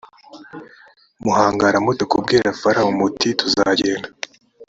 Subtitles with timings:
[1.23, 4.07] muhangara mute kubwira farawo muti tuzagenda